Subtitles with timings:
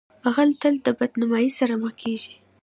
[0.35, 2.33] غل تل د بدنامۍ سره مخ کیږي